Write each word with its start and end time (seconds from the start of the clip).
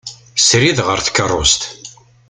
Srid 0.47 0.79
ɣer 0.87 0.99
tkerrust. 1.01 1.61